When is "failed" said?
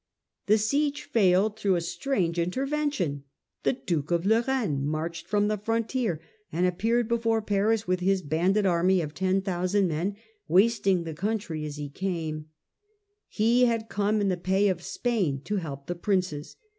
1.03-1.59